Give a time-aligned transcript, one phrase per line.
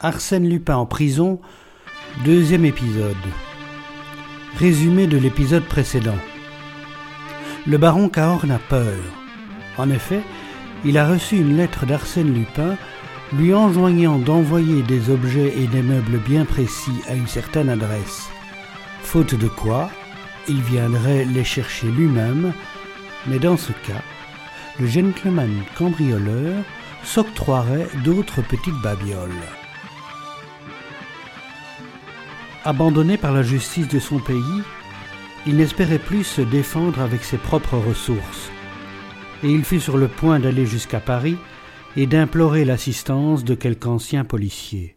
[0.00, 1.40] Arsène Lupin en prison,
[2.22, 3.16] deuxième épisode.
[4.58, 6.18] Résumé de l'épisode précédent.
[7.66, 8.98] Le baron Cahorn a peur.
[9.78, 10.20] En effet,
[10.84, 12.76] il a reçu une lettre d'Arsène Lupin
[13.32, 18.28] lui enjoignant d'envoyer des objets et des meubles bien précis à une certaine adresse.
[19.00, 19.90] Faute de quoi,
[20.46, 22.52] il viendrait les chercher lui-même,
[23.26, 24.02] mais dans ce cas,
[24.78, 26.62] le gentleman cambrioleur
[27.02, 29.32] s'octroierait d'autres petites babioles.
[32.66, 34.62] Abandonné par la justice de son pays,
[35.46, 38.50] il n'espérait plus se défendre avec ses propres ressources,
[39.44, 41.36] et il fut sur le point d'aller jusqu'à Paris
[41.96, 44.96] et d'implorer l'assistance de quelque ancien policier.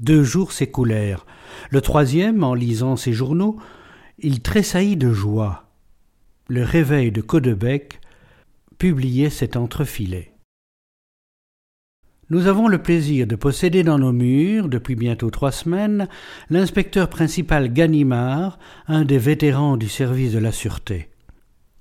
[0.00, 1.24] Deux jours s'écoulèrent.
[1.70, 3.56] Le troisième, en lisant ses journaux,
[4.18, 5.70] il tressaillit de joie.
[6.48, 8.02] Le réveil de Caudebec
[8.76, 10.34] publiait cet entrefilet.
[12.30, 16.08] Nous avons le plaisir de posséder dans nos murs, depuis bientôt trois semaines,
[16.50, 21.08] l'inspecteur principal Ganimard, un des vétérans du service de la sûreté.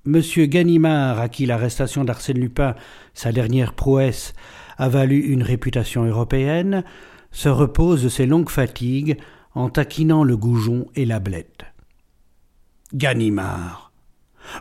[0.05, 2.75] Monsieur Ganimard, à qui l'arrestation d'Arsène Lupin,
[3.13, 4.33] sa dernière prouesse,
[4.77, 6.85] a valu une réputation européenne,
[7.31, 9.17] se repose de ses longues fatigues
[9.53, 11.65] en taquinant le goujon et la blette.
[12.93, 13.91] Ganimard.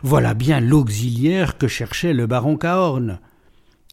[0.03, 3.19] Voilà bien l'auxiliaire que cherchait le baron Cahorn.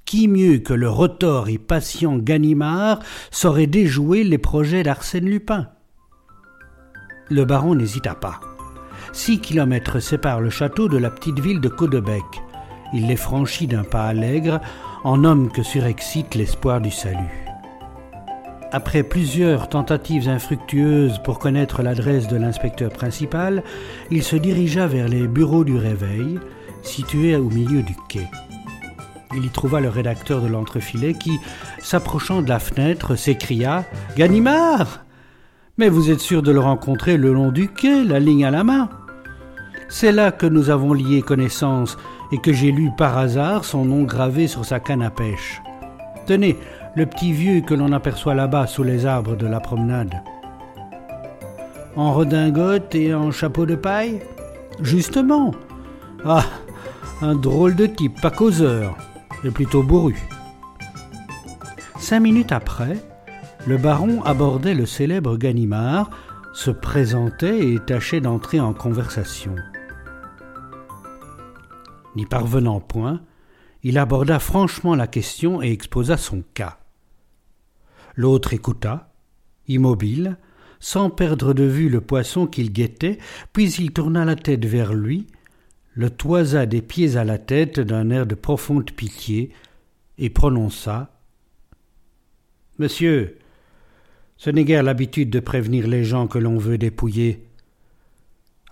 [0.04, 5.68] Qui mieux que le retors et patient Ganimard saurait déjouer les projets d'Arsène Lupin?
[7.30, 8.40] Le baron n'hésita pas.
[9.12, 12.24] Six kilomètres séparent le château de la petite ville de Caudebec.
[12.92, 14.60] Il les franchit d'un pas allègre,
[15.04, 17.46] en homme que surexcite l'espoir du salut.
[18.72, 23.62] Après plusieurs tentatives infructueuses pour connaître l'adresse de l'inspecteur principal,
[24.10, 26.38] il se dirigea vers les bureaux du Réveil,
[26.82, 28.28] situés au milieu du quai.
[29.36, 31.40] Il y trouva le rédacteur de l'entrefilet qui,
[31.80, 33.84] s'approchant de la fenêtre, s'écria
[34.16, 35.04] Ganimard
[35.76, 38.64] Mais vous êtes sûr de le rencontrer le long du quai, la ligne à la
[38.64, 38.88] main?
[39.88, 41.96] C'est là que nous avons lié connaissance
[42.32, 45.60] et que j'ai lu par hasard son nom gravé sur sa canne à pêche.
[46.26, 46.56] Tenez,
[46.96, 50.22] le petit vieux que l'on aperçoit là-bas sous les arbres de la promenade.
[51.96, 54.20] En redingote et en chapeau de paille?
[54.80, 55.52] Justement.
[56.24, 56.44] Ah,
[57.20, 58.96] un drôle de type, pas causeur,
[59.44, 60.16] mais plutôt bourru.
[62.00, 62.96] Cinq minutes après,
[63.66, 66.10] le baron abordait le célèbre Ganimard,
[66.54, 69.54] se présentait et tâchait d'entrer en conversation.
[72.16, 73.20] N'y parvenant point,
[73.82, 76.78] il aborda franchement la question et exposa son cas.
[78.14, 79.12] L'autre écouta,
[79.66, 80.38] immobile,
[80.78, 83.18] sans perdre de vue le poisson qu'il guettait,
[83.52, 85.26] puis il tourna la tête vers lui,
[85.94, 89.50] le toisa des pieds à la tête d'un air de profonde pitié,
[90.18, 91.10] et prononça
[92.78, 93.38] Monsieur,
[94.36, 97.46] ce n'est guère l'habitude de prévenir les gens que l'on veut dépouiller.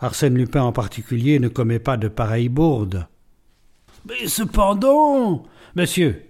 [0.01, 3.07] Arsène Lupin en particulier ne commet pas de pareilles bourdes.
[4.09, 5.45] Mais cependant.
[5.77, 6.23] Monsieur,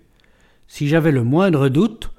[0.69, 2.13] si j'avais le moindre doute,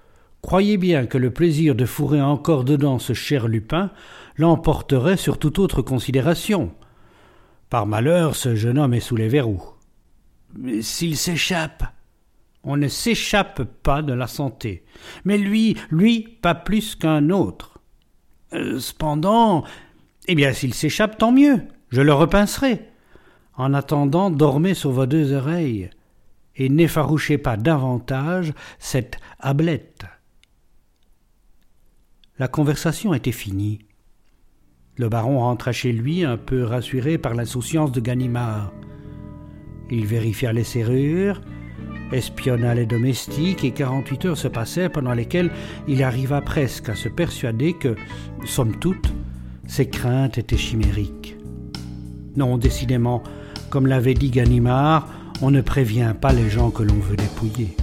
[0.43, 3.91] Croyez bien que le plaisir de fourrer encore dedans ce cher Lupin
[4.35, 6.73] l'emporterait sur toute autre considération.
[7.73, 9.73] Par malheur, ce jeune homme est sous les verrous.
[10.81, 11.83] S'il s'échappe
[12.63, 14.85] On ne s'échappe pas de la santé.
[15.25, 17.79] Mais lui, lui, pas plus qu'un autre.
[18.53, 19.63] Euh, cependant,
[20.27, 21.63] eh bien, s'il s'échappe, tant mieux.
[21.89, 22.91] Je le repincerai.
[23.55, 25.89] En attendant, dormez sur vos deux oreilles
[26.55, 30.05] et n'effarouchez pas davantage cette ablette.
[32.37, 33.79] La conversation était finie.
[34.95, 38.71] Le baron rentra chez lui un peu rassuré par l'insouciance de Ganimard.
[39.89, 41.41] Il vérifia les serrures,
[42.11, 45.49] espionna les domestiques et quarante-huit heures se passèrent pendant lesquelles
[45.87, 47.95] il arriva presque à se persuader que,
[48.45, 49.11] somme toute,
[49.65, 51.37] ses craintes étaient chimériques.
[52.35, 53.23] Non, décidément,
[53.71, 55.07] comme l'avait dit Ganimard,
[55.41, 57.75] on ne prévient pas les gens que l'on veut dépouiller.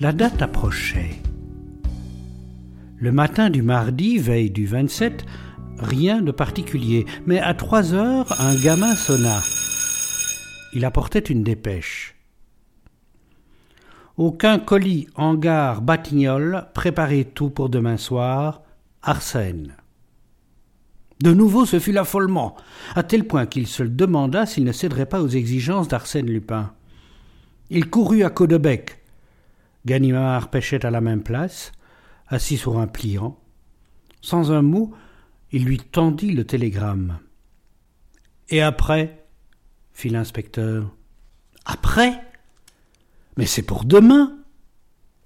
[0.00, 1.20] La date approchait.
[2.98, 5.26] Le matin du mardi, veille du 27,
[5.78, 9.42] rien de particulier, mais à trois heures, un gamin sonna.
[10.72, 12.14] Il apportait une dépêche.
[14.16, 18.62] Aucun colis, hangar, batignolles, préparez tout pour demain soir.
[19.02, 19.76] Arsène.
[21.20, 22.56] De nouveau, ce fut l'affolement,
[22.94, 26.72] à tel point qu'il se demanda s'il ne céderait pas aux exigences d'Arsène Lupin.
[27.68, 29.02] Il courut à Caudebec.
[29.84, 31.72] Ganimard pêchait à la même place
[32.28, 33.38] assis sur un pliant.
[34.20, 34.92] Sans un mot,
[35.52, 37.18] il lui tendit le télégramme.
[38.48, 39.26] Et après
[39.92, 40.94] fit l'inspecteur.
[41.64, 42.20] Après?
[43.36, 44.36] Mais c'est pour demain.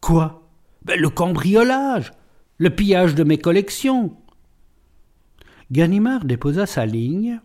[0.01, 0.49] Quoi?
[0.85, 2.13] Ben, Le cambriolage,
[2.59, 4.17] le pillage de mes collections.
[5.73, 7.41] Ganimard déposa sa ligne,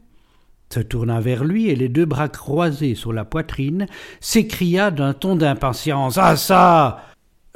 [0.72, 3.88] se tourna vers lui et les deux bras croisés sur la poitrine,
[4.20, 6.18] s'écria d'un ton d'impatience.
[6.18, 7.06] Ah ça.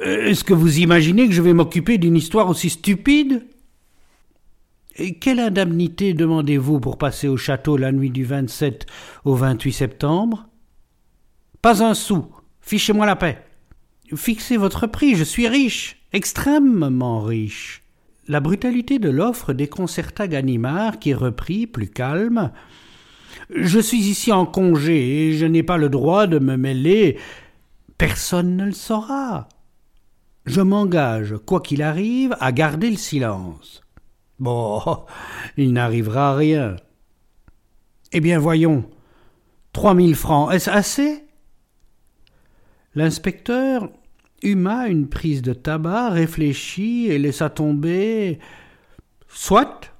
[0.00, 3.46] Est-ce que vous imaginez que je vais m'occuper d'une histoire aussi stupide?
[5.20, 8.86] Quelle indemnité demandez-vous pour passer au château la nuit du 27
[9.24, 10.48] au 28 septembre?
[11.62, 12.26] Pas un sou.
[12.60, 13.44] Fichez-moi la paix.
[14.14, 17.82] Fixez votre prix, je suis riche, extrêmement riche.
[18.26, 22.52] La brutalité de l'offre déconcerta Ganimard, qui reprit, plus calme.
[23.54, 27.18] Je suis ici en congé et je n'ai pas le droit de me mêler.
[27.98, 29.48] Personne ne le saura.
[30.50, 33.82] Je m'engage, quoi qu'il arrive, à garder le silence.
[34.40, 34.82] Bon,
[35.56, 36.74] il n'arrivera rien.
[38.10, 38.90] Eh bien, voyons.
[39.72, 41.24] Trois mille francs, est-ce assez?
[42.96, 43.90] L'inspecteur
[44.42, 48.40] huma une prise de tabac, réfléchit et laissa tomber.
[49.28, 49.92] Soit.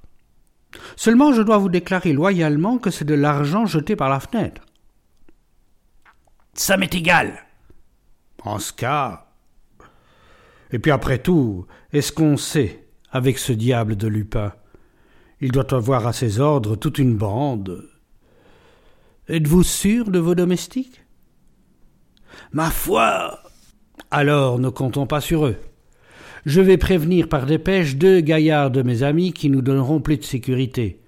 [0.96, 4.62] Seulement je dois vous déclarer loyalement que c'est de l'argent jeté par la fenêtre.
[6.54, 7.46] Ça m'est égal.
[8.42, 9.29] En ce cas.
[10.72, 12.80] Et puis après tout, est-ce qu'on sait
[13.10, 14.52] avec ce diable de Lupin.
[15.40, 17.88] Il doit avoir à ses ordres toute une bande.
[19.28, 21.04] Êtes-vous sûr de vos domestiques?
[22.52, 23.40] Ma foi
[24.10, 25.56] Alors ne comptons pas sur eux.
[26.46, 30.24] Je vais prévenir par dépêche deux gaillards de mes amis qui nous donneront plus de
[30.24, 31.02] sécurité.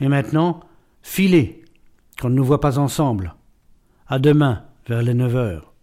[0.00, 0.60] Et maintenant,
[1.02, 1.64] filez,
[2.20, 3.34] qu'on ne nous voit pas ensemble.
[4.06, 5.73] À demain, vers les neuf heures.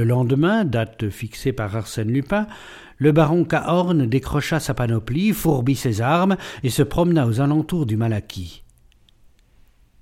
[0.00, 2.46] Le lendemain, date fixée par Arsène Lupin,
[2.96, 7.98] le baron Cahorn décrocha sa panoplie, fourbit ses armes et se promena aux alentours du
[7.98, 8.62] Malaquis.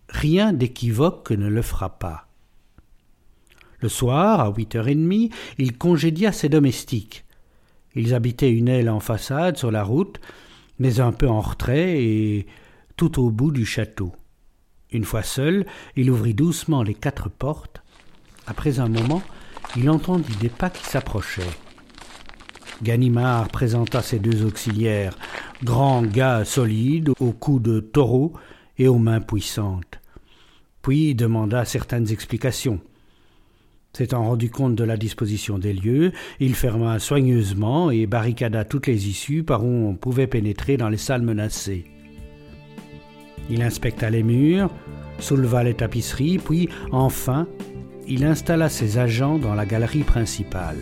[0.09, 2.29] Rien d'équivoque ne le frappa.
[3.81, 7.25] Le soir, à huit heures et demie, il congédia ses domestiques.
[7.97, 10.21] Ils habitaient une aile en façade sur la route,
[10.79, 12.47] mais un peu en retrait et
[12.97, 14.13] tout au bout du château.
[14.93, 15.67] Une fois seul,
[15.97, 17.83] il ouvrit doucement les quatre portes.
[18.47, 19.25] Après un moment,
[19.77, 21.43] il entendit des pas qui s'approchaient.
[22.83, 25.17] Ganimard présenta ses deux auxiliaires,
[25.65, 28.33] grands gars solides, au cou de taureau
[28.79, 30.01] et aux mains puissantes.
[30.83, 32.81] Puis demanda certaines explications.
[33.93, 39.09] S'étant rendu compte de la disposition des lieux, il ferma soigneusement et barricada toutes les
[39.09, 41.85] issues par où on pouvait pénétrer dans les salles menacées.
[43.51, 44.71] Il inspecta les murs,
[45.19, 47.49] souleva les tapisseries, puis, enfin,
[48.09, 50.79] il installa ses agents dans la galerie principale.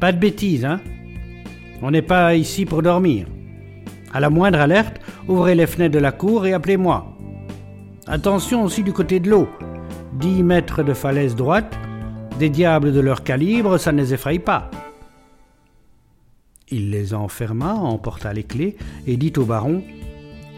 [0.00, 0.80] Pas de bêtises, hein?
[1.82, 3.26] On n'est pas ici pour dormir.
[4.12, 7.06] À la moindre alerte, ouvrez les fenêtres de la cour et appelez-moi.
[8.06, 9.48] Attention aussi du côté de l'eau.
[10.14, 11.78] Dix mètres de falaise droite,
[12.38, 14.70] des diables de leur calibre, ça ne les effraie pas.
[16.70, 19.82] Il les enferma, emporta les clés et dit au baron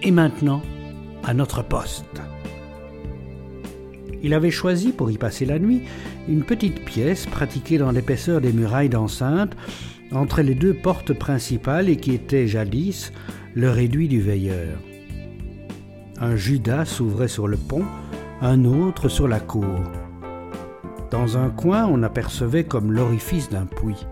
[0.03, 0.63] Et maintenant,
[1.25, 2.21] à notre poste.
[4.25, 5.83] Il avait choisi pour y passer la nuit
[6.29, 9.55] une petite pièce pratiquée dans l'épaisseur des murailles d'enceinte
[10.13, 13.13] entre les deux portes principales et qui était jadis
[13.55, 14.79] le réduit du veilleur.
[16.19, 17.85] Un Judas s'ouvrait sur le pont,
[18.41, 19.83] un autre sur la cour.
[21.11, 24.07] Dans un coin, on apercevait comme l'orifice d'un puits.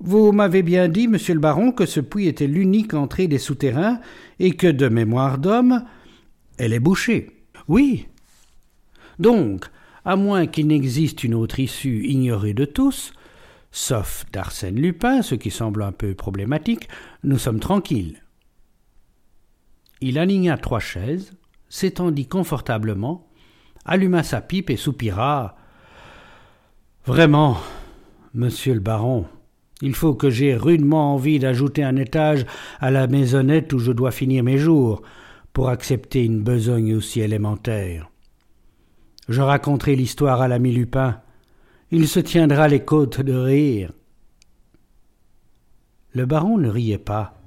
[0.00, 4.00] Vous m'avez bien dit, monsieur le baron, que ce puits était l'unique entrée des souterrains
[4.38, 5.84] et que, de mémoire d'homme,
[6.56, 7.39] elle est bouchée.
[7.70, 8.08] Oui.
[9.20, 9.66] Donc,
[10.04, 13.12] à moins qu'il n'existe une autre issue ignorée de tous,
[13.70, 16.88] sauf d'Arsène Lupin, ce qui semble un peu problématique,
[17.22, 18.24] nous sommes tranquilles.
[20.00, 21.32] Il aligna trois chaises,
[21.68, 23.28] s'étendit confortablement,
[23.84, 25.54] alluma sa pipe et soupira.
[27.06, 27.56] Vraiment,
[28.34, 29.26] monsieur le baron,
[29.80, 32.46] il faut que j'aie rudement envie d'ajouter un étage
[32.80, 35.02] à la maisonnette où je dois finir mes jours,
[35.52, 38.10] pour accepter une besogne aussi élémentaire.
[39.28, 41.20] Je raconterai l'histoire à l'ami Lupin.
[41.90, 43.92] Il se tiendra les côtes de rire.
[46.12, 47.40] Le baron ne riait pas.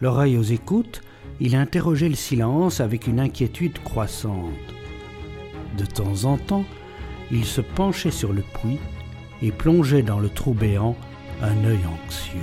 [0.00, 1.02] L'oreille aux écoutes,
[1.40, 4.52] il interrogeait le silence avec une inquiétude croissante.
[5.76, 6.64] De temps en temps,
[7.30, 8.78] il se penchait sur le puits
[9.42, 10.96] et plongeait dans le trou béant
[11.42, 12.40] un œil anxieux.